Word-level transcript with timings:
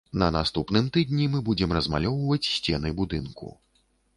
На 0.21 0.27
наступным 0.35 0.87
тыдні 0.95 1.27
мы 1.35 1.43
будзем 1.49 1.75
размалёўваць 1.77 2.49
сцены 2.57 2.97
будынку. 3.03 3.55